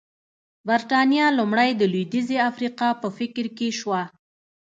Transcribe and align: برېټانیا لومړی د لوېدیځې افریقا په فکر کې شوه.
برېټانیا 0.67 1.25
لومړی 1.39 1.69
د 1.75 1.81
لوېدیځې 1.91 2.37
افریقا 2.49 2.89
په 3.01 3.07
فکر 3.17 3.45
کې 3.57 3.69
شوه. 3.79 4.01